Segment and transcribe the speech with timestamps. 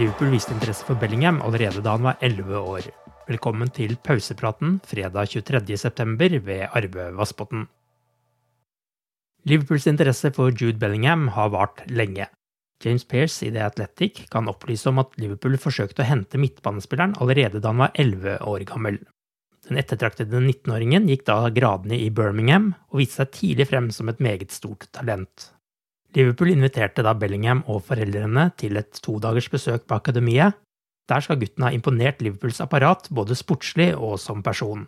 [0.00, 2.86] Liverpool viste interesse for Bellingham allerede da han var 11 år.
[3.28, 6.38] Velkommen til pausepraten fredag 23.9.
[6.46, 7.66] ved Arve Vassbotn.
[9.44, 12.30] Liverpools interesse for Jude Bellingham har vart lenge.
[12.82, 17.60] James Pearce i The Athletic kan opplyse om at Liverpool forsøkte å hente midtbanespilleren allerede
[17.60, 19.02] da han var 11 år gammel.
[19.68, 24.24] Den ettertraktede 19-åringen gikk da gradene i Birmingham og viste seg tidlig frem som et
[24.24, 25.52] meget stort talent.
[26.16, 30.58] Liverpool inviterte da Bellingham og foreldrene til et todagers besøk på akademiet.
[31.08, 34.86] Der skal gutten ha imponert Liverpools apparat både sportslig og som person.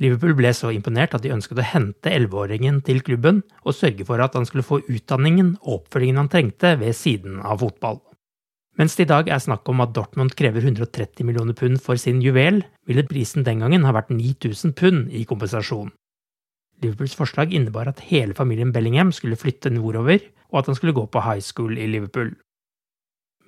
[0.00, 4.22] Liverpool ble så imponert at de ønsket å hente 11-åringen til klubben og sørge for
[4.24, 8.00] at han skulle få utdanningen og oppfølgingen han trengte ved siden av fotball.
[8.80, 12.22] Mens det i dag er snakk om at Dortmund krever 130 millioner pund for sin
[12.24, 15.92] juvel, ville prisen den gangen ha vært 9000 pund i kompensasjon.
[16.82, 20.20] Liverpools forslag innebar at hele familien Bellingham skulle flytte nordover,
[20.50, 22.34] og at han skulle gå på high school i Liverpool.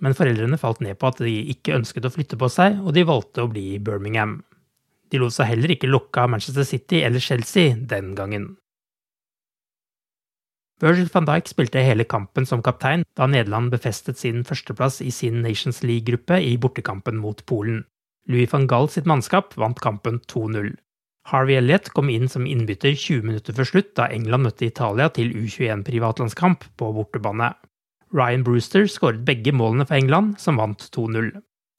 [0.03, 3.07] Men foreldrene falt ned på at de ikke ønsket å flytte på seg, og de
[3.07, 4.43] valgte å bli i Birmingham.
[5.11, 8.55] De lot seg heller ikke lokke av Manchester City eller Chelsea den gangen.
[10.83, 15.39] Virgil van Dijk spilte hele kampen som kaptein da Nederland befestet sin førsteplass i sin
[15.45, 17.85] Nations League-gruppe i bortekampen mot Polen.
[18.29, 20.75] Louis van Gaal sitt mannskap vant kampen 2-0.
[21.31, 25.33] Harvey Elliot kom inn som innbytter 20 minutter før slutt da England møtte Italia til
[25.33, 27.55] U21-privatlandskamp på bortebane.
[28.15, 31.33] Ryan Brewster skåret begge målene for England, som vant 2-0.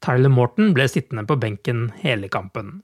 [0.05, 2.81] Tyler Morton ble sittende på benken hele kampen.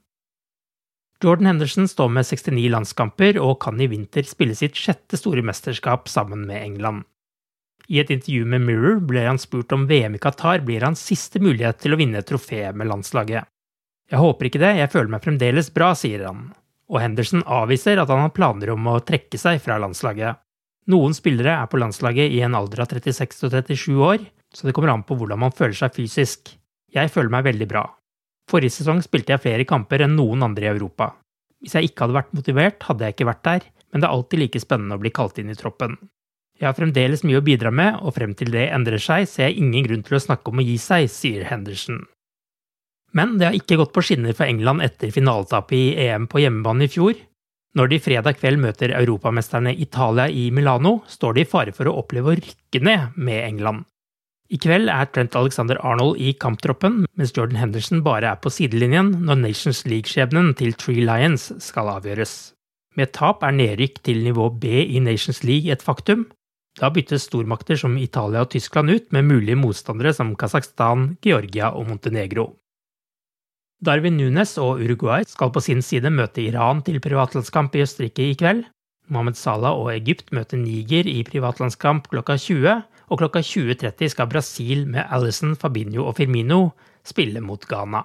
[1.22, 6.08] Jordan Henderson står med 69 landskamper og kan i vinter spille sitt sjette store mesterskap
[6.10, 7.04] sammen med England.
[7.90, 11.42] I et intervju med Mirror ble han spurt om VM i Qatar blir hans siste
[11.42, 13.51] mulighet til å vinne et trofé med landslaget.
[14.10, 16.50] Jeg håper ikke det, jeg føler meg fremdeles bra, sier han.
[16.92, 20.40] Og Henderson avviser at han har planer om å trekke seg fra landslaget.
[20.92, 24.74] Noen spillere er på landslaget i en alder av 36 og 37 år, så det
[24.76, 26.56] kommer an på hvordan man føler seg fysisk.
[26.92, 27.86] Jeg føler meg veldig bra.
[28.50, 31.12] Forrige sesong spilte jeg flere kamper enn noen andre i Europa.
[31.62, 34.42] Hvis jeg ikke hadde vært motivert, hadde jeg ikke vært der, men det er alltid
[34.42, 35.94] like spennende å bli kalt inn i troppen.
[36.58, 39.62] Jeg har fremdeles mye å bidra med, og frem til det endrer seg, ser jeg
[39.62, 42.02] ingen grunn til å snakke om å gi seg, sier Henderson.
[43.16, 46.88] Men det har ikke gått på skinner for England etter finaletapet i EM på hjemmebane
[46.88, 47.14] i fjor.
[47.76, 51.96] Når de fredag kveld møter europamesterne Italia i Milano, står de i fare for å
[52.02, 53.86] oppleve å rykke ned med England.
[54.52, 59.14] I kveld er Trent Alexander Arnold i kamptroppen, mens Jordan Henderson bare er på sidelinjen
[59.24, 62.52] når Nations League-skjebnen til Tree Lions skal avgjøres.
[63.00, 66.26] Med tap er nedrykk til nivå B i Nations League et faktum.
[66.76, 71.88] Da byttes stormakter som Italia og Tyskland ut med mulige motstandere som Kasakhstan, Georgia og
[71.88, 72.50] Montenegro.
[73.82, 78.36] Darwin Nunes og Uruguay skal på sin side møte Iran til privatlandskamp i Østerrike i
[78.38, 78.62] kveld.
[79.10, 82.76] Mohammed Salah og Egypt møter Niger i privatlandskamp klokka 20,
[83.10, 86.60] og klokka 20.30 skal Brasil med Alison, Fabinho og Firmino
[87.02, 88.04] spille mot Ghana.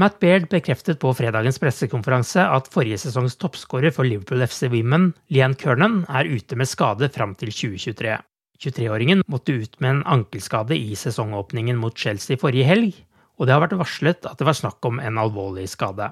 [0.00, 5.56] Matt Baird bekreftet på fredagens pressekonferanse at forrige sesongs toppskårer for Liverpool FC Women, Lian
[5.56, 8.16] Kernan, er ute med skade fram til 2023.
[8.56, 12.96] 23-åringen måtte ut med en ankelskade i sesongåpningen mot Chelsea forrige helg,
[13.36, 16.10] og det har vært varslet at det var snakk om en alvorlig skade.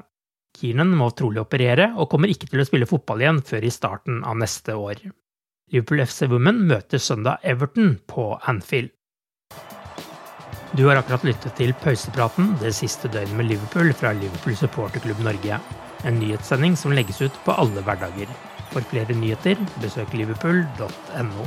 [0.55, 4.21] Keenan må trolig operere, og kommer ikke til å spille fotball igjen før i starten
[4.29, 5.00] av neste år.
[5.73, 8.93] Liverpool FC Women møter søndag Everton på Anfield.
[10.75, 15.59] Du har akkurat lyttet til pausepraten det siste døgnet med Liverpool fra Liverpool supporterklubb Norge.
[16.05, 18.31] En nyhetssending som legges ut på alle hverdager.
[18.73, 21.47] For flere nyheter, besøk liverpool.no.